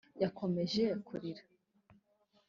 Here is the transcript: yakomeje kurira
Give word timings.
yakomeje 0.23 0.83
kurira 1.07 1.43